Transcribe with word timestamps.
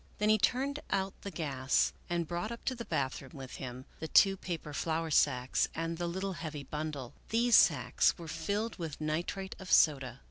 Then 0.17 0.29
he 0.29 0.39
turned 0.39 0.79
out 0.89 1.13
the 1.21 1.29
gas 1.29 1.93
and 2.09 2.27
brought 2.27 2.51
up 2.51 2.65
to 2.65 2.73
the 2.73 2.85
bathroom 2.85 3.33
with 3.35 3.57
him 3.57 3.85
the 3.99 4.07
two 4.07 4.35
paper 4.35 4.73
flour 4.73 5.11
sacks 5.11 5.67
and 5.75 5.99
the 5.99 6.07
little 6.07 6.33
heavy 6.33 6.63
bundle. 6.63 7.13
These 7.29 7.55
sacks 7.55 8.17
were 8.17 8.27
filled 8.27 8.77
with 8.79 8.99
nitrate 8.99 9.55
of 9.59 9.71
soda. 9.71 10.19